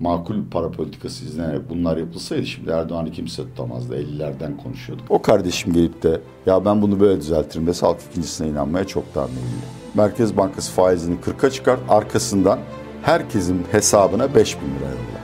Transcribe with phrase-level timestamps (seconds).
[0.00, 3.96] makul para politikası izlenerek bunlar yapılsaydı şimdi Erdoğan'ı kimse tutamazdı.
[3.96, 5.06] 50'lerden konuşuyorduk.
[5.10, 9.26] O kardeşim gelip de ya ben bunu böyle düzeltirim dese halk ikincisine inanmaya çok daha
[9.26, 9.80] meyilli.
[9.94, 12.58] Merkez Bankası faizini 40'a çıkart arkasından
[13.02, 15.20] herkesin hesabına 5 bin lira yolla.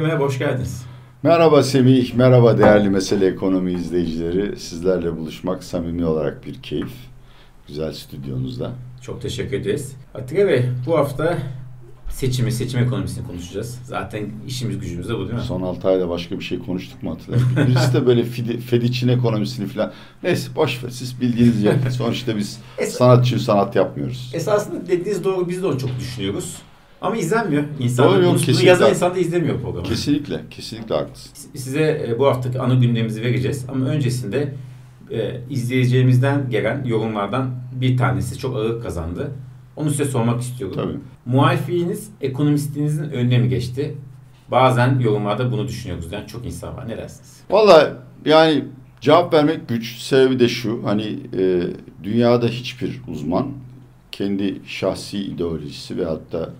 [0.00, 0.86] Merhaba, hoş geldiniz.
[1.22, 4.56] Merhaba Semih, merhaba değerli Mesele Ekonomi izleyicileri.
[4.56, 6.92] Sizlerle buluşmak samimi olarak bir keyif.
[7.68, 8.72] Güzel stüdyonuzda.
[9.02, 9.96] Çok teşekkür ederiz.
[10.14, 11.38] Atiye Bey, bu hafta
[12.10, 13.78] seçimi, seçim ekonomisini konuşacağız.
[13.84, 15.40] Zaten işimiz gücümüz de bu değil mi?
[15.40, 17.56] Son 6 ayda başka bir şey konuştuk mu hatırlamıyorum.
[17.68, 19.92] Birisi de böyle Fedi, Fediç'in ekonomisini falan.
[20.22, 21.74] Neyse boş ver siz bildiğiniz yer.
[21.90, 24.30] Sonuçta biz sanat için sanat yapmıyoruz.
[24.34, 26.56] Esasında dediğiniz doğru biz de onu çok düşünüyoruz.
[27.00, 27.64] Ama izlenmiyor.
[27.78, 29.86] İnsanlar Doğru, yok, bunu, yazan insan da izlemiyor programı.
[29.86, 31.32] Kesinlikle, kesinlikle haklısın.
[31.54, 33.66] Size e, bu haftaki ana gündemimizi vereceğiz.
[33.68, 34.54] Ama öncesinde
[35.10, 39.30] e, izleyeceğimizden gelen yorumlardan bir tanesi çok ağır kazandı.
[39.76, 40.76] Onu size sormak istiyorum.
[40.76, 40.98] Tabii.
[41.26, 43.94] Muhalifliğiniz ekonomistinizin önüne mi geçti?
[44.50, 46.12] Bazen yorumlarda bunu düşünüyoruz.
[46.12, 46.88] Yani çok insan var.
[46.88, 47.40] Ne dersiniz?
[47.50, 48.64] Valla yani
[49.00, 49.98] cevap vermek güç.
[49.98, 50.80] Sebebi de şu.
[50.84, 51.62] Hani e,
[52.02, 53.48] dünyada hiçbir uzman
[54.12, 56.50] kendi şahsi ideolojisi veyahut da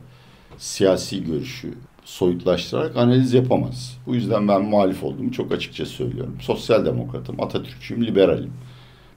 [0.58, 3.98] siyasi görüşü soyutlaştırarak analiz yapamaz.
[4.06, 6.36] Bu yüzden ben muhalif olduğumu çok açıkça söylüyorum.
[6.40, 8.52] Sosyal demokratım, Atatürkçüyüm, liberalim.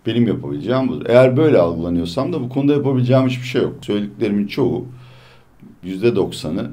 [0.06, 1.06] Benim yapabileceğim budur.
[1.10, 3.76] Eğer böyle algılanıyorsam da bu konuda yapabileceğim hiçbir şey yok.
[3.82, 4.86] Söylediklerimin çoğu
[5.84, 6.72] yüzde doksanı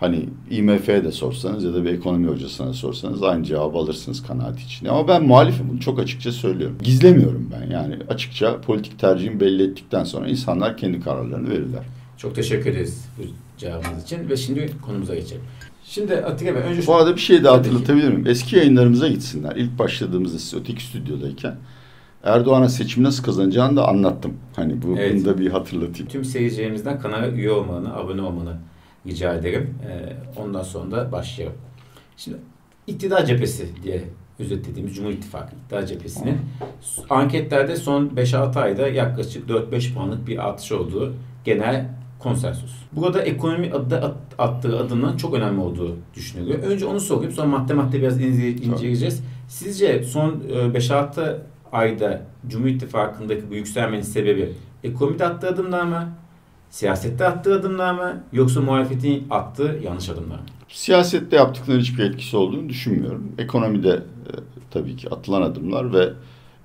[0.00, 4.86] hani IMF'ye de sorsanız ya da bir ekonomi hocasına sorsanız aynı cevabı alırsınız kanaat için.
[4.86, 6.78] Ama ben muhalifim bunu çok açıkça söylüyorum.
[6.82, 11.82] Gizlemiyorum ben yani açıkça politik tercihimi belli ettikten sonra insanlar kendi kararlarını verirler.
[12.18, 13.22] Çok teşekkür ederiz bu
[13.58, 15.42] cevabınız için ve şimdi konumuza geçelim.
[15.84, 16.86] Şimdi Atiye Bey önce...
[16.86, 18.26] Bu arada bir şey daha hatırlatabilir miyim?
[18.26, 19.56] Eski yayınlarımıza gitsinler.
[19.56, 21.56] İlk başladığımızda siz öteki stüdyodayken
[22.24, 24.34] Erdoğan'a seçim nasıl kazanacağını da anlattım.
[24.56, 25.14] Hani bu, Evet.
[25.14, 26.08] bunu da bir hatırlatayım.
[26.08, 28.56] Tüm seyircilerimizden kanala üye olmanı, abone olmanı
[29.06, 29.74] rica ederim.
[29.86, 31.56] Ee, ondan sonra da başlayalım.
[32.16, 32.36] Şimdi
[32.86, 34.04] iktidar cephesi diye
[34.38, 36.38] özetlediğimiz Cumhur İttifakı iktidar cephesinin
[37.10, 41.86] anketlerde son 5-6 ayda yaklaşık 4-5 puanlık bir artış olduğu genel
[42.28, 42.70] konsensus.
[42.92, 46.58] Burada ekonomi adı at- attığı adımın çok önemli olduğu düşünülüyor.
[46.58, 49.22] Önce onu sorayım sonra madde madde biraz ince- inceleyeceğiz.
[49.48, 51.38] Sizce son e, 5-6
[51.72, 54.52] ayda Cumhur İttifakı'ndaki bu yükselmenin sebebi
[54.84, 56.08] ekonomide attığı adımlar mı?
[56.70, 58.22] Siyasette attığı adımlar mı?
[58.32, 60.44] Yoksa muhalefetin attığı yanlış adımlar mı?
[60.68, 63.32] Siyasette yaptıkları hiçbir etkisi olduğunu düşünmüyorum.
[63.38, 64.32] Ekonomide e,
[64.70, 66.08] tabii ki atılan adımlar ve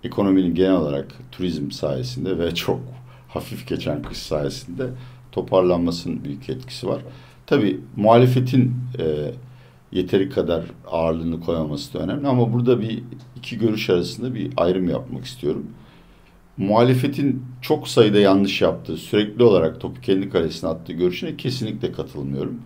[0.03, 2.79] ekonominin genel olarak turizm sayesinde ve çok
[3.27, 4.87] hafif geçen kış sayesinde
[5.31, 7.01] toparlanmasının büyük etkisi var.
[7.45, 9.31] Tabii muhalefetin e,
[9.91, 13.03] yeteri kadar ağırlığını koymaması da önemli ama burada bir
[13.35, 15.65] iki görüş arasında bir ayrım yapmak istiyorum.
[16.57, 22.61] Muhalefetin çok sayıda yanlış yaptığı, sürekli olarak topu kendi kalesine attığı görüşüne kesinlikle katılmıyorum.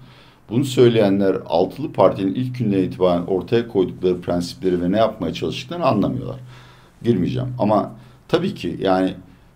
[0.49, 6.39] Bunu söyleyenler altılı partinin ilk günden itibaren ortaya koydukları prensipleri ve ne yapmaya çalıştıklarını anlamıyorlar.
[7.03, 7.91] Girmeyeceğim ama
[8.27, 9.13] tabii ki yani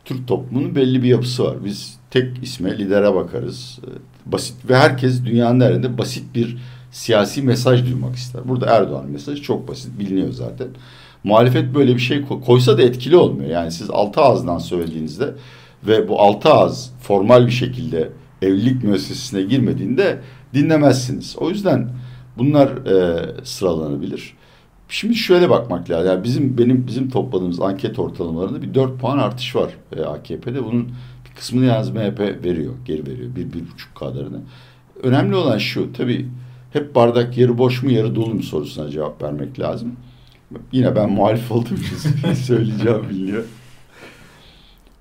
[0.08, 1.58] Türk toplumunun belli bir yapısı var.
[1.66, 3.80] Biz tek isme lidere bakarız.
[3.84, 6.58] Ee, Basit ve herkes dünyanın nerede basit bir
[6.92, 8.42] siyasi mesaj duymak ister.
[8.50, 10.68] Burada Erdoğan mesajı çok basit biliniyor zaten.
[11.24, 13.50] Muhalefet böyle bir şey ko- koysa da etkili olmuyor.
[13.50, 15.34] Yani siz altı ağızdan söylediğinizde
[15.88, 18.10] ve bu altı ağız formal bir şekilde
[18.42, 20.20] evlilik müessesesine girmediğinde
[20.54, 21.36] dinlemezsiniz.
[21.40, 21.90] O yüzden
[22.38, 24.34] bunlar e, sıralanabilir.
[24.90, 26.08] Şimdi şöyle bakmak lazım.
[26.08, 30.66] Yani bizim benim bizim topladığımız anket ortalamalarında bir 4 puan artış var e, AKP'de.
[30.66, 30.86] Bunun
[31.26, 33.36] bir kısmını yalnız MHP veriyor, geri veriyor.
[33.36, 34.40] Bir, bir buçuk kadarını.
[35.04, 36.26] Önemli olan şu, tabii
[36.74, 39.92] hep bardak yarı boş mu yarı dolu mu sorusuna cevap vermek lazım.
[40.72, 43.44] Yine ben muhalif olduğum için söyleyeceğim biliniyor.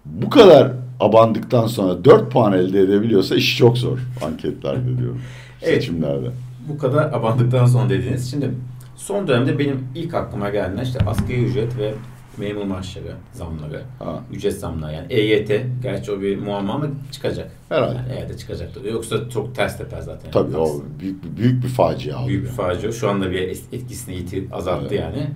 [0.04, 5.20] Bu kadar abandıktan sonra 4 puan elde edebiliyorsa iş çok zor anketlerde diyorum.
[5.62, 5.74] Evet.
[5.74, 6.30] Seçimlerde.
[6.68, 8.30] Bu kadar abandıktan sonra dediniz.
[8.30, 8.50] Şimdi
[8.96, 11.94] son dönemde benim ilk aklıma gelen işte asgari ücret ve
[12.38, 14.20] memur maaşları zamları, Ha.
[14.32, 15.50] ücret zamları yani EYT
[15.82, 17.50] gerçi o bir muamma ama çıkacak.
[17.68, 17.94] Herhalde.
[17.96, 18.84] Yani EYT çıkacaktır.
[18.84, 20.30] Yoksa çok ters teper zaten.
[20.30, 22.26] Tabii o büyük, bir- büyük bir facia.
[22.28, 22.92] büyük bir facia.
[22.92, 23.38] Şu anda bir
[23.72, 25.00] etkisini yitir, azalttı Evet.
[25.00, 25.26] yani.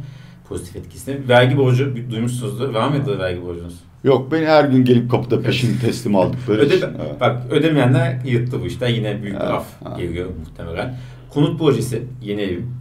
[0.49, 1.29] Pozitif etkisini.
[1.29, 2.75] Vergi borcu duymuşsunuzdur.
[2.75, 3.75] Var mıydı vergi borcunuz?
[4.05, 6.87] Yok beni her gün gelip kapıda peşin teslim aldıkları Öde, için.
[7.01, 7.21] evet.
[7.21, 8.89] Bak ödemeyenler yırttı bu işten.
[8.89, 9.97] Yine büyük bir Evet, af evet.
[9.99, 10.97] geliyor muhtemelen.
[11.31, 12.80] Konut projesi yeni evim.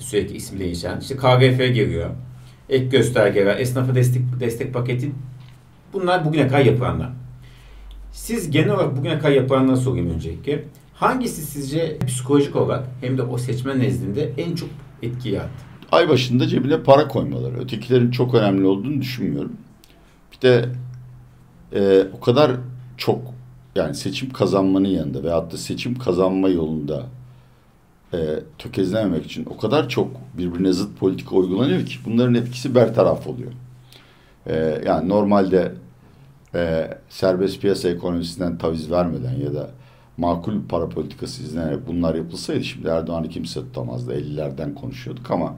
[0.00, 1.00] Sürekli ismi değişen.
[1.00, 2.10] İşte KGF geliyor.
[2.68, 5.12] Ek göstergeler, esnafa destek, destek paketi.
[5.92, 7.10] Bunlar bugüne kadar yapılanlar.
[8.12, 10.64] Siz genel olarak bugüne kadar yapılanları sorayım öncelikle.
[10.94, 14.68] Hangisi sizce psikolojik olarak hem de o seçmen nezdinde en çok
[15.02, 15.64] etki yarattı?
[15.92, 17.56] Ay başında cebine para koymaları.
[17.56, 19.52] Ötekilerin çok önemli olduğunu düşünmüyorum.
[20.32, 20.68] Bir de
[21.74, 22.52] e, o kadar
[22.96, 23.18] çok
[23.74, 27.06] yani seçim kazanmanın yanında veyahut da seçim kazanma yolunda
[28.14, 28.18] e,
[28.58, 33.52] tökezlememek için o kadar çok birbirine zıt politika uygulanıyor ki bunların etkisi bertaraf oluyor.
[34.46, 35.72] E, yani normalde
[36.54, 39.70] e, serbest piyasa ekonomisinden taviz vermeden ya da
[40.16, 44.14] makul para politikası izlenerek bunlar yapılsaydı şimdi Erdoğan'ı kimse tutamazdı.
[44.14, 45.54] 50'lerden konuşuyorduk ama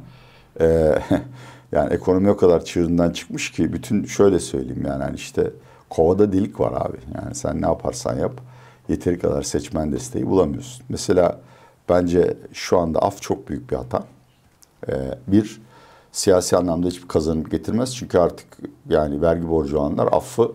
[0.60, 0.94] e,
[1.72, 5.50] yani ekonomi o kadar çığırından çıkmış ki bütün şöyle söyleyeyim yani hani işte
[5.90, 6.96] kovada delik var abi.
[7.14, 8.40] Yani sen ne yaparsan yap
[8.88, 10.84] yeteri kadar seçmen desteği bulamıyorsun.
[10.88, 11.40] Mesela
[11.92, 14.04] bence şu anda af çok büyük bir hata.
[14.88, 14.92] Ee,
[15.26, 15.60] bir
[16.12, 17.96] siyasi anlamda hiçbir kazanım getirmez.
[17.96, 18.46] Çünkü artık
[18.88, 20.52] yani vergi borcu olanlar affı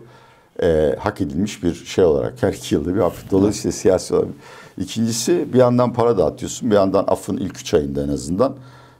[0.62, 3.30] e, hak edilmiş bir şey olarak her iki yılda bir af.
[3.30, 4.30] Dolayısıyla siyasi olarak.
[4.78, 6.70] İkincisi bir yandan para dağıtıyorsun.
[6.70, 8.56] Bir yandan affın ilk üç ayında en azından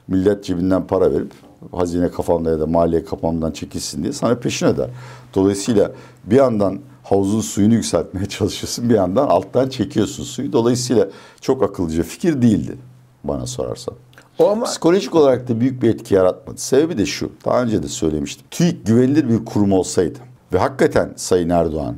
[0.07, 1.31] millet cebinden para verip
[1.71, 4.89] hazine kafamda ya da maliye kafamdan çekilsin diye sana peşin eder.
[5.35, 5.91] Dolayısıyla
[6.23, 10.53] bir yandan havuzun suyunu yükseltmeye çalışıyorsun bir yandan alttan çekiyorsun suyu.
[10.53, 11.07] Dolayısıyla
[11.41, 12.77] çok akıllıca fikir değildi
[13.23, 13.95] bana sorarsan.
[14.39, 14.65] O ama...
[14.65, 16.61] Psikolojik olarak da büyük bir etki yaratmadı.
[16.61, 17.31] Sebebi de şu.
[17.45, 18.45] Daha önce de söylemiştim.
[18.51, 20.19] TÜİK güvenilir bir kurum olsaydı
[20.53, 21.95] ve hakikaten Sayın Erdoğan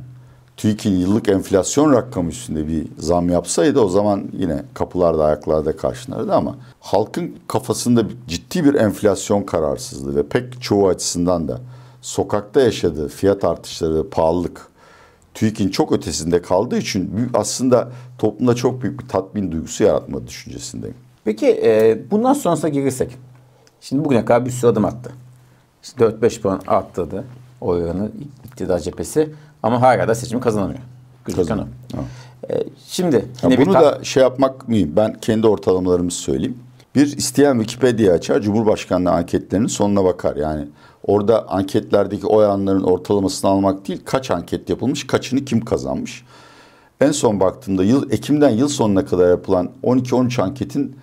[0.58, 6.56] TÜİK'in yıllık enflasyon rakamı üstünde bir zam yapsaydı o zaman yine kapılarda ayaklarda karşılardı ama
[6.80, 11.62] halkın kafasında ciddi bir enflasyon kararsızlığı ve pek çoğu açısından da
[12.02, 14.72] sokakta yaşadığı fiyat artışları ve pahalılık
[15.34, 20.96] TÜİK'in çok ötesinde kaldığı için aslında toplumda çok büyük bir tatmin duygusu yaratma düşüncesindeyim.
[21.24, 23.18] Peki e, bundan sonrasına girirsek.
[23.82, 25.12] Şimdi bugüne kadar bir sürü adım attı.
[25.84, 27.24] İşte 4-5 puan arttırdı
[27.62, 28.12] oranı
[28.46, 29.30] iktidar cephesi
[29.64, 30.80] ama hala da seçimi kazanamıyor.
[31.98, 32.00] O.
[32.50, 34.96] E, şimdi yine ya bunu bir da şey yapmak mıyım?
[34.96, 36.58] Ben kendi ortalamalarımı söyleyeyim.
[36.96, 40.36] Bir isteyen Wikipedia açar, Cumhurbaşkanlığı anketlerinin sonuna bakar.
[40.36, 40.68] Yani
[41.08, 46.26] orada anketlerdeki oy oranların ortalamasını almak değil, kaç anket yapılmış, kaçını kim kazanmış.
[47.02, 50.96] En son baktığımda yıl Ekim'den yıl sonuna kadar yapılan 12-13 anketin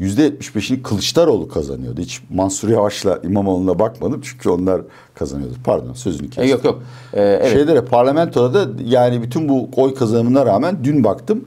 [0.00, 2.00] %75'ini Kılıçdaroğlu kazanıyordu.
[2.00, 4.82] Hiç Mansur Yavaş'la İmamoğlu'na bakmadım çünkü onlar
[5.14, 5.54] kazanıyordu.
[5.64, 6.44] Pardon sözünü kestim.
[6.44, 6.82] E, yok yok.
[7.12, 7.52] Ee, evet.
[7.52, 11.44] Şeylere parlamentoda da yani bütün bu oy kazanımına rağmen dün baktım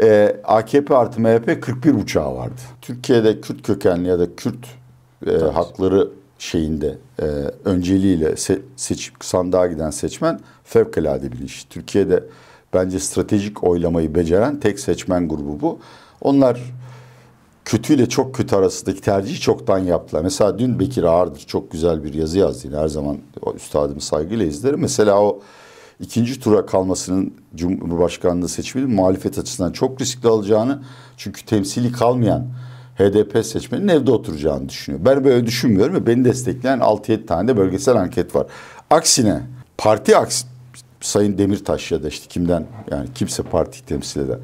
[0.00, 2.60] e, AKP artı MHP 41 uçağı vardı.
[2.82, 4.66] Türkiye'de Kürt kökenli ya da Kürt
[5.26, 7.24] e, hakları şeyinde e,
[7.64, 11.66] önceliğiyle se, seç, sandığa giden seçmen fevkalade bilinç.
[11.70, 12.24] Türkiye'de
[12.74, 15.78] bence stratejik oylamayı beceren tek seçmen grubu bu.
[16.20, 16.60] Onlar
[17.64, 20.22] kötüyle çok kötü arasındaki tercihi çoktan yaptılar.
[20.22, 22.80] Mesela dün Bekir Ağırdır çok güzel bir yazı yazdı.
[22.80, 23.18] Her zaman
[23.56, 24.80] üstadımı saygıyla izlerim.
[24.80, 25.40] Mesela o
[26.00, 30.82] ikinci tura kalmasının Cumhurbaşkanlığı seçiminin muhalefet açısından çok riskli alacağını
[31.16, 32.46] çünkü temsili kalmayan
[32.98, 35.04] HDP seçmenin evde oturacağını düşünüyor.
[35.04, 38.46] Ben böyle düşünmüyorum ve beni destekleyen 6-7 tane de bölgesel anket var.
[38.90, 39.42] Aksine
[39.78, 40.44] parti aks
[41.00, 44.38] Sayın Demirtaş ya da işte kimden yani kimse parti temsil eder.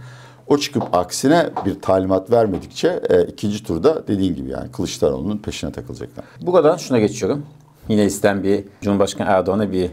[0.46, 6.24] O çıkıp aksine bir talimat vermedikçe e, ikinci turda dediğin gibi yani Kılıçdaroğlu'nun peşine takılacaklar.
[6.40, 7.46] Bu kadar şuna geçiyorum.
[7.88, 9.90] Yine isten bir Cumhurbaşkanı Erdoğan'a bir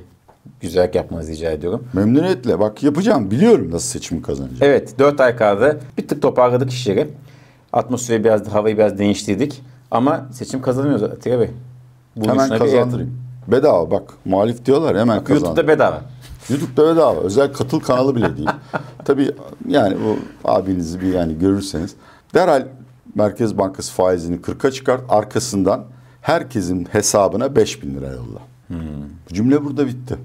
[0.60, 1.88] güzellik yapmanızı rica ediyorum.
[1.94, 2.60] Memnuniyetle.
[2.60, 3.32] Bak yapacağım.
[3.32, 4.60] Biliyorum nasıl seçimi kazanacağım.
[4.62, 5.00] Evet.
[5.00, 5.80] Dört ay kaldı.
[5.98, 7.08] Bir tık toparladık işleri.
[7.74, 9.62] Atmosferi biraz, havayı biraz değiştirdik.
[9.92, 11.50] Ama seçim kazanıyoruz Atilla Bey.
[12.16, 13.18] Bu hemen kazandırayım.
[13.48, 14.14] Bedava bak.
[14.26, 15.46] Muhalif diyorlar hemen kazandır.
[15.46, 16.02] YouTube'da bedava.
[16.50, 17.20] YouTube'da bedava.
[17.20, 18.50] Özel katıl kanalı bile değil.
[19.06, 19.32] Tabii
[19.68, 20.18] yani bu
[20.50, 21.96] abinizi bir yani görürseniz.
[22.34, 22.68] Derhal
[23.16, 25.02] Merkez Bankası faizini 40'a çıkart.
[25.10, 25.84] Arkasından
[26.22, 28.40] herkesin hesabına 5 bin lira yolla.
[28.68, 28.80] Hmm.
[29.34, 30.18] Cümle burada bitti.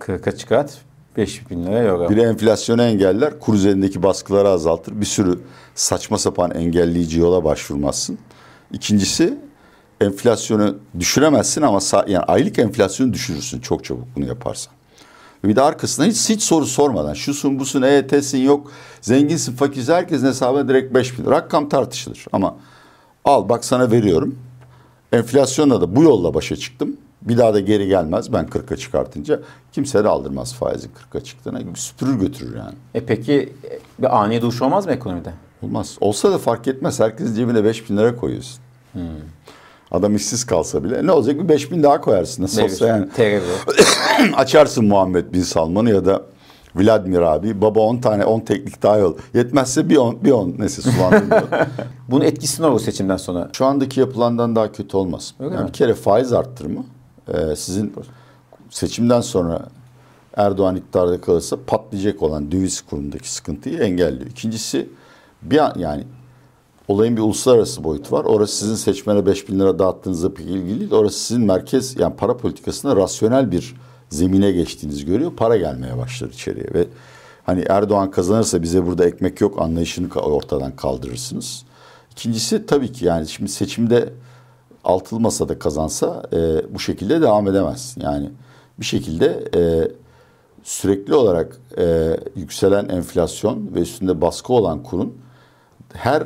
[0.00, 0.78] 40'a çıkart.
[1.18, 2.10] 5 bin lira yok.
[2.10, 5.00] Bir enflasyonu engeller, kur üzerindeki baskıları azaltır.
[5.00, 5.38] Bir sürü
[5.74, 8.18] saçma sapan engelleyici yola başvurmazsın.
[8.72, 9.38] İkincisi
[10.00, 14.72] enflasyonu düşüremezsin ama yani aylık enflasyonu düşürürsün çok çabuk bunu yaparsan.
[15.44, 20.68] Bir de arkasına hiç, hiç soru sormadan şusun busun EYT'sin yok zenginsin fakirsin herkesin hesabına
[20.68, 22.56] direkt 5 bin rakam tartışılır ama
[23.24, 24.38] al bak sana veriyorum
[25.12, 29.40] enflasyonla da bu yolla başa çıktım bir daha da geri gelmez ben 40'a çıkartınca
[29.72, 32.74] kimse de aldırmaz faizin 40'a çıktığına süpürür götürür yani.
[32.94, 33.52] E peki
[33.98, 35.32] bir ani duş olmaz mı ekonomide?
[35.62, 35.96] Olmaz.
[36.00, 37.00] Olsa da fark etmez.
[37.00, 38.60] Herkesin cebine 5 bin lira koyuyorsun.
[38.92, 39.02] Hmm.
[39.90, 43.08] Adam işsiz kalsa bile ne olacak bir 5000 daha koyarsın nasıl olsa yani.
[44.36, 46.22] Açarsın Muhammed Bin Salman'ı ya da
[46.74, 49.16] Vladimir abi baba 10 tane 10 teknik daha yol.
[49.34, 51.42] Yetmezse bir 10 bir 10 neyse sulandırmıyor.
[52.08, 53.50] Bunun etkisi ne olur seçimden sonra?
[53.52, 55.34] Şu andaki yapılandan daha kötü olmaz.
[55.40, 55.68] Öyle yani mi?
[55.68, 56.84] bir kere faiz arttırımı
[57.34, 57.94] e, sizin
[58.70, 59.68] seçimden sonra
[60.36, 64.30] Erdoğan iktidarda kalırsa patlayacak olan döviz kurundaki sıkıntıyı engelliyor.
[64.30, 64.88] İkincisi
[65.42, 66.04] bir an, yani
[66.88, 68.24] olayın bir uluslararası boyutu var.
[68.24, 70.92] Orası sizin seçmene 5 bin lira dağıttığınızla pek ilgili değil.
[70.92, 73.74] Orası sizin merkez yani para politikasında rasyonel bir
[74.10, 75.32] zemine geçtiğinizi görüyor.
[75.36, 76.86] Para gelmeye başlar içeriye ve
[77.46, 81.64] hani Erdoğan kazanırsa bize burada ekmek yok anlayışını ortadan kaldırırsınız.
[82.12, 84.12] İkincisi tabii ki yani şimdi seçimde
[84.84, 87.96] altılı masada kazansa e, bu şekilde devam edemez.
[88.00, 88.30] Yani
[88.80, 89.90] bir şekilde e,
[90.62, 95.14] sürekli olarak e, yükselen enflasyon ve üstünde baskı olan kurun
[95.92, 96.22] her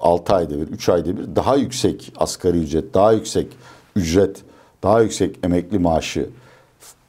[0.00, 3.46] 6 ayda bir, 3 ayda bir daha yüksek asgari ücret, daha yüksek
[3.96, 4.42] ücret,
[4.82, 6.28] daha yüksek emekli maaşı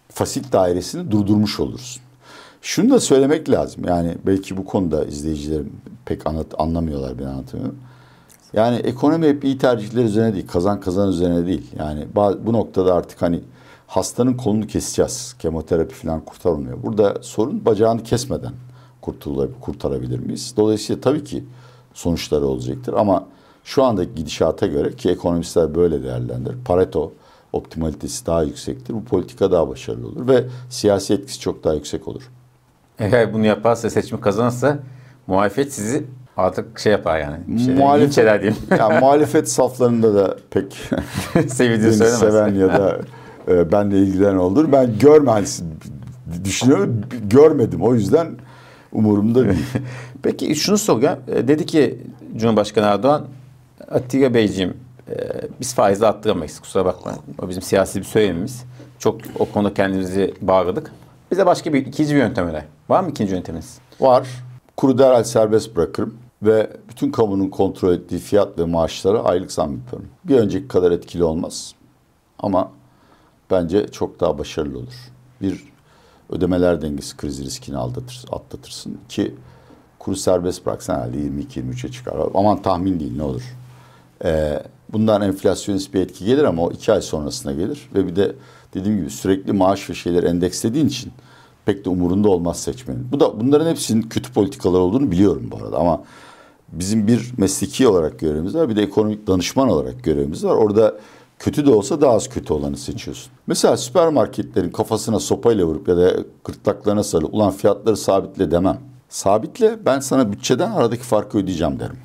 [0.09, 2.01] fasit dairesini durdurmuş olursun.
[2.61, 3.83] Şunu da söylemek lazım.
[3.87, 5.73] Yani belki bu konuda izleyicilerim
[6.05, 7.79] pek anlat, anlamıyorlar ben anlatamıyorum.
[8.55, 11.71] Yani ekonomi hep iyi tercihler üzerine değil, kazan kazan üzerine değil.
[11.79, 12.07] Yani
[12.45, 13.39] bu noktada artık hani
[13.87, 15.35] hastanın kolunu keseceğiz.
[15.39, 16.83] Kemoterapi falan kurtarılmıyor.
[16.83, 18.53] Burada sorun bacağını kesmeden
[19.61, 20.53] kurtarabilir miyiz?
[20.57, 21.43] Dolayısıyla tabii ki
[21.93, 23.25] sonuçları olacaktır ama
[23.63, 26.57] şu andaki gidişata göre ki ekonomistler böyle değerlendirir.
[26.65, 27.11] Pareto
[27.53, 28.93] optimalitesi daha yüksektir.
[28.93, 32.29] Bu politika daha başarılı olur ve siyasi etkisi çok daha yüksek olur.
[32.99, 34.79] Eğer bunu yaparsa seçimi kazanırsa
[35.27, 36.05] muhalefet sizi
[36.37, 37.59] artık şey yapar yani.
[37.65, 38.55] Şey, muhalefet, diyeyim.
[38.79, 40.73] yani muhalefet saflarında da pek
[41.53, 42.19] söylemez.
[42.19, 42.99] seven ya da
[43.47, 44.71] e, benle ilgilenen olur.
[44.71, 45.45] Ben görmem
[46.43, 47.01] düşünüyorum.
[47.23, 47.81] Görmedim.
[47.81, 48.27] O yüzden
[48.91, 49.65] umurumda değil.
[50.23, 51.19] Peki şunu soracağım.
[51.27, 51.99] E, dedi ki
[52.35, 53.25] Cumhurbaşkanı Erdoğan
[53.91, 54.73] Atilla Beyciğim
[55.09, 55.15] e,
[55.59, 57.19] biz faizi attıramayız kusura bakmayın.
[57.41, 58.63] O bizim siyasi bir söylemimiz.
[58.99, 60.91] Çok o konuda kendimizi bağladık.
[61.31, 62.65] Bize başka bir ikinci bir yöntem öner.
[62.89, 63.77] Var mı ikinci yönteminiz?
[63.99, 64.27] Var.
[64.77, 70.07] Kuru derhal serbest bırakırım ve bütün kamunun kontrol ettiği fiyat ve maaşlara aylık zam yaparım.
[70.23, 71.75] Bir önceki kadar etkili olmaz
[72.39, 72.71] ama
[73.51, 75.11] bence çok daha başarılı olur.
[75.41, 75.63] Bir
[76.29, 79.35] ödemeler dengesi kriz riskini aldatır, atlatırsın ki
[79.99, 82.15] kuru serbest bıraksan herhalde 22-23'e çıkar.
[82.33, 83.55] Aman tahmin değil ne olur.
[84.23, 87.89] Ee, bundan enflasyonist bir etki gelir ama o iki ay sonrasına gelir.
[87.95, 88.35] Ve bir de
[88.73, 91.11] dediğim gibi sürekli maaş ve şeyler endekslediğin için
[91.65, 93.07] pek de umurunda olmaz seçmenin.
[93.11, 96.03] Bu da bunların hepsinin kötü politikalar olduğunu biliyorum bu arada ama
[96.71, 100.55] bizim bir mesleki olarak görevimiz var bir de ekonomik danışman olarak görevimiz var.
[100.55, 100.95] Orada
[101.39, 103.31] kötü de olsa daha az kötü olanı seçiyorsun.
[103.47, 108.79] Mesela süpermarketlerin kafasına sopayla vurup ya da gırtlaklarına sarılıp ulan fiyatları sabitle demem.
[109.09, 111.97] Sabitle ben sana bütçeden aradaki farkı ödeyeceğim derim.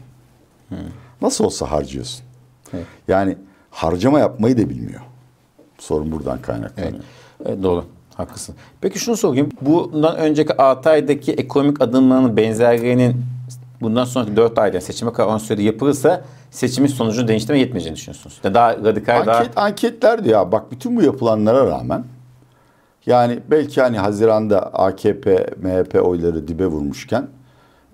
[0.68, 0.78] Hmm.
[1.22, 2.24] Nasıl olsa harcıyorsun.
[2.72, 2.86] Evet.
[3.08, 3.38] Yani
[3.70, 5.00] harcama yapmayı da bilmiyor.
[5.78, 6.92] Sorun buradan kaynaklanıyor.
[6.92, 7.04] Evet.
[7.46, 7.84] evet doğru.
[8.20, 8.54] Haklısın.
[8.80, 9.48] Peki şunu sorayım.
[9.60, 13.24] Bundan önceki 6 aydaki ekonomik adımlarının benzerliğinin
[13.80, 18.40] bundan sonraki 4 ayda seçime kadar 10 sürede yapılırsa seçimin sonucunu değiştirme yetmeyeceğini düşünüyorsunuz.
[18.44, 19.64] Daha radikal Anket, daha...
[19.64, 22.04] Anketler diyor ya bak bütün bu yapılanlara rağmen
[23.06, 27.28] yani belki hani Haziran'da AKP, MHP oyları dibe vurmuşken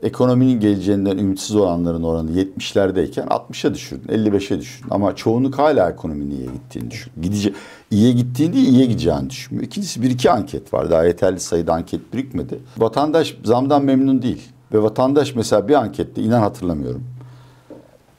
[0.02, 4.90] ekonominin geleceğinden ümitsiz olanların oranı 70'lerdeyken 60'a düşürdün, 55'e düşürdün.
[4.90, 7.12] Ama çoğunluk hala ekonominin iyiye gittiğini düşün.
[7.22, 7.54] Gidici,
[7.90, 9.66] iyiye gittiğini değil, iyiye gideceğini düşünmüyor.
[9.66, 10.90] İkincisi bir iki anket var.
[10.90, 12.58] Daha yeterli sayıda anket birikmedi.
[12.78, 14.42] Vatandaş zamdan memnun değil.
[14.72, 17.04] Ve vatandaş mesela bir ankette, inan hatırlamıyorum.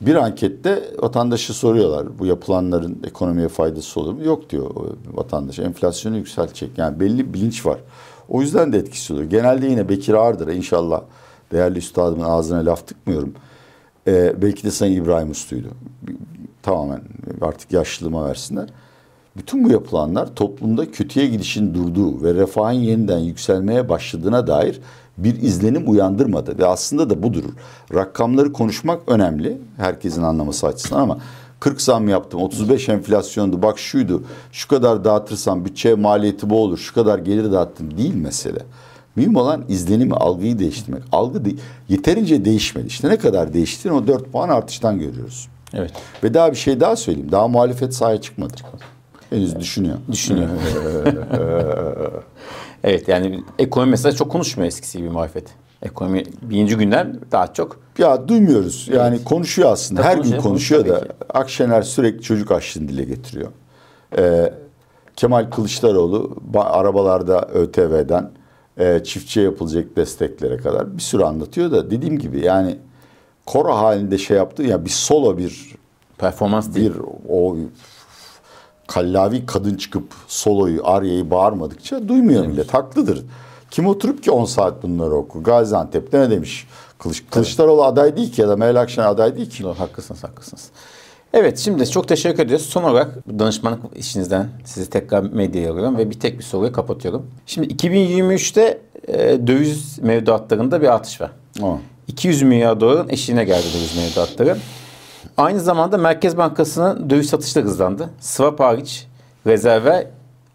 [0.01, 4.23] Bir ankette vatandaşı soruyorlar bu yapılanların ekonomiye faydası olur mu?
[4.23, 4.71] Yok diyor
[5.13, 5.59] vatandaş.
[5.59, 6.77] Enflasyonu yükseltecek.
[6.77, 7.79] Yani belli bilinç var.
[8.29, 9.29] O yüzden de etkisi oluyor.
[9.29, 11.01] Genelde yine Bekir Ağırdır'a inşallah
[11.51, 13.33] değerli üstadımın ağzına laf tıkmıyorum.
[14.07, 15.67] Ee, belki de Sayın İbrahim Uslu'ydu.
[16.63, 17.01] Tamamen
[17.41, 18.69] artık yaşlılığıma versinler.
[19.37, 24.81] Bütün bu yapılanlar toplumda kötüye gidişin durduğu ve refahın yeniden yükselmeye başladığına dair
[25.17, 26.57] bir izlenim uyandırmadı.
[26.57, 27.43] Ve aslında da budur.
[27.93, 31.17] Rakamları konuşmak önemli herkesin anlaması açısından ama
[31.59, 36.93] 40 zam yaptım, 35 enflasyondu, bak şuydu, şu kadar dağıtırsam bütçe maliyeti bu olur, şu
[36.93, 38.59] kadar gelir dağıttım değil mesele.
[39.17, 41.03] Mühim olan izlenimi, algıyı değiştirmek.
[41.11, 41.49] Algı de
[41.89, 42.87] yeterince değişmedi.
[42.87, 45.47] İşte ne kadar değişti o 4 puan artıştan görüyoruz.
[45.73, 45.91] Evet.
[46.23, 47.31] Ve daha bir şey daha söyleyeyim.
[47.31, 48.53] Daha muhalefet sahaya çıkmadı.
[49.29, 49.97] Henüz düşünüyor.
[50.11, 50.49] Düşünüyor.
[52.83, 55.47] evet yani ekonomi mesela çok konuşmuyor eskisi gibi muhalefet.
[55.81, 57.79] Ekonomi birinci günden daha çok.
[57.97, 58.89] Ya duymuyoruz.
[58.93, 59.25] Yani evet.
[59.25, 60.03] konuşuyor aslında.
[60.03, 61.05] Her gün konuşuyor da ki.
[61.33, 63.47] Akşener sürekli çocuk açlığını dile getiriyor.
[64.17, 64.53] Ee,
[65.15, 68.31] Kemal Kılıçdaroğlu arabalarda ÖTV'den
[68.77, 72.77] e, çiftçiye yapılacak desteklere kadar bir sürü anlatıyor da dediğim gibi yani
[73.45, 75.75] koro halinde şey yaptı ya bir solo bir
[76.17, 76.93] performans değil.
[76.93, 77.55] Bir o
[78.87, 82.57] kallavi kadın çıkıp soloyu, aryayı bağırmadıkça duymuyor demiş.
[82.57, 82.73] millet.
[82.73, 83.25] Haklıdır.
[83.71, 85.43] Kim oturup ki 10 saat bunları oku?
[85.43, 86.67] Gaziantep'te ne demiş?
[86.99, 89.63] Kılıç, Kılıçdaroğlu aday değil ki ya da Meral Akşener aday değil ki.
[89.63, 90.69] Doğru, haklısınız, haklısınız.
[91.33, 92.65] Evet şimdi çok teşekkür ediyoruz.
[92.65, 97.27] Son olarak danışmanlık işinizden sizi tekrar medyaya alıyorum ve bir tek bir soruyu kapatıyorum.
[97.45, 101.31] Şimdi 2023'te e, döviz mevduatlarında bir artış var.
[101.61, 101.79] O.
[102.07, 104.57] 200 milyar doların eşiğine geldi döviz mevduatları.
[105.37, 108.09] Aynı zamanda Merkez Bankası'nın döviz satışı da hızlandı.
[108.19, 109.07] Swap hariç
[109.47, 110.07] rezerve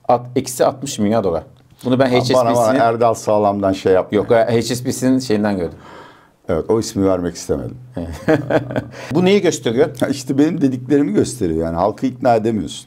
[0.08, 1.42] at, eksi 60 milyar dolar.
[1.84, 4.16] Bunu ben Bana, bana HSBC'nin Erdal Sağlam'dan şey yapma.
[4.16, 5.78] yok HSBC'nin şeyinden gördüm.
[6.48, 7.76] Evet o ismi vermek istemedim.
[9.14, 9.90] Bu neyi gösteriyor?
[10.00, 12.86] Ya İşte benim dediklerimi gösteriyor yani halkı ikna edemiyorsun.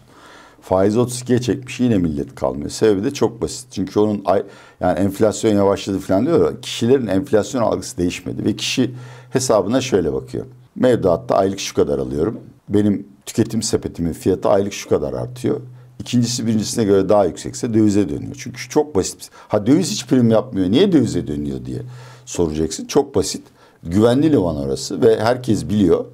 [0.62, 2.70] Faiz 32'ye çekmiş yine millet kalmıyor.
[2.70, 3.68] Sebebi de çok basit.
[3.72, 4.44] Çünkü onun ay,
[4.80, 8.92] yani enflasyon yavaşladı falan diyor kişilerin enflasyon algısı değişmedi ve kişi
[9.30, 10.46] hesabına şöyle bakıyor.
[10.76, 12.40] Mevduatta aylık şu kadar alıyorum.
[12.70, 15.62] Benim tüketim sepetimin fiyatı aylık şu kadar artıyor.
[16.00, 18.36] İkincisi birincisine göre daha yüksekse dövize dönüyor.
[18.38, 19.30] Çünkü çok basit.
[19.48, 20.72] Ha döviz hiç prim yapmıyor.
[20.72, 21.82] Niye dövize dönüyor diye
[22.26, 22.86] soracaksın.
[22.86, 23.44] Çok basit.
[23.84, 26.06] Güvenli liman orası ve herkes biliyor.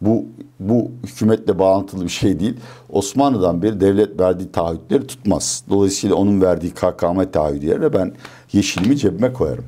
[0.00, 0.24] Bu
[0.60, 2.56] bu hükümetle bağlantılı bir şey değil.
[2.88, 5.64] Osmanlı'dan beri devlet verdiği taahhütleri tutmaz.
[5.70, 8.12] Dolayısıyla onun verdiği KKM taahhüdü yerine ben
[8.52, 9.64] yeşilimi cebime koyarım.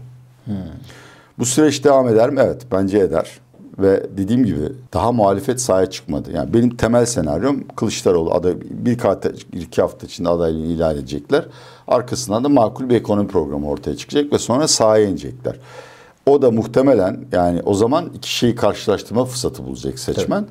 [1.39, 2.41] Bu süreç devam eder mi?
[2.45, 3.31] Evet bence eder.
[3.79, 6.33] Ve dediğim gibi daha muhalefet sahaya çıkmadı.
[6.33, 11.45] Yani benim temel senaryom Kılıçdaroğlu aday bir hafta, iki hafta içinde adaylığını ilan edecekler.
[11.89, 15.57] Arkasından da makul bir ekonomi programı ortaya çıkacak ve sonra sahaya inecekler.
[16.27, 20.47] O da muhtemelen yani o zaman iki şeyi karşılaştırma fırsatı bulacak seçmen.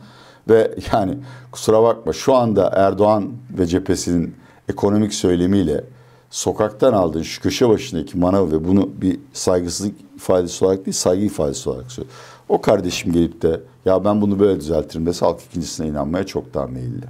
[0.49, 1.17] Ve yani
[1.51, 4.35] kusura bakma şu anda Erdoğan ve cephesinin
[4.69, 5.83] ekonomik söylemiyle
[6.29, 11.69] sokaktan aldığın şu köşe başındaki manav ve bunu bir saygısızlık ifadesi olarak değil saygı ifadesi
[11.69, 12.15] olarak söylüyor.
[12.51, 16.67] O kardeşim gelip de ya ben bunu böyle düzeltirim dese halk ikincisine inanmaya çok daha
[16.67, 17.05] meyilli.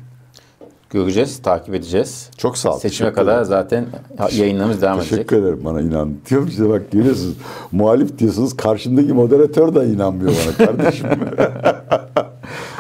[0.90, 2.30] Göreceğiz, takip edeceğiz.
[2.38, 2.80] Çok sağ ol.
[2.80, 3.46] Seçime teşekkür kadar ederim.
[3.46, 3.86] zaten
[4.32, 5.10] yayınlarımız devam edecek.
[5.12, 6.14] Teşekkür ederim bana inan.
[6.30, 7.36] Diyorum işte bak görüyorsunuz.
[7.72, 8.58] muhalif diyorsunuz.
[8.58, 11.08] Karşımdaki moderatör de inanmıyor bana kardeşim.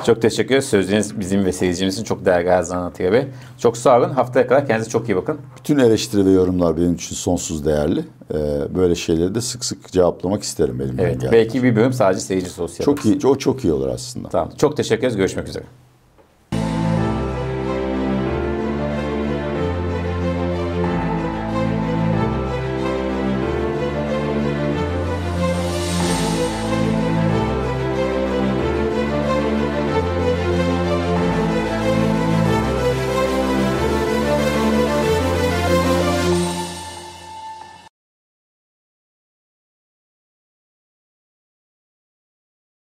[0.05, 0.65] Çok teşekkür ederiz.
[0.65, 3.27] Sözleriniz bizim ve seyircimizin çok değerli zaman Atiye Bey.
[3.57, 4.09] Çok sağ olun.
[4.09, 5.37] Haftaya kadar kendinize çok iyi bakın.
[5.57, 7.99] Bütün eleştiri ve yorumlar benim için sonsuz değerli.
[8.33, 8.35] Ee,
[8.75, 11.21] böyle şeyleri de sık sık cevaplamak isterim elimden Evet.
[11.31, 12.85] Belki bir bölüm sadece seyirci sosyal.
[12.85, 14.29] Çok iyi, o çok iyi olur aslında.
[14.29, 14.49] Tamam.
[14.57, 15.17] Çok teşekkür ederiz.
[15.17, 15.63] Görüşmek üzere.